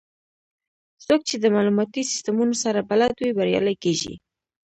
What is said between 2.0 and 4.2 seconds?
سیستمونو سره بلد وي، بریالي کېږي.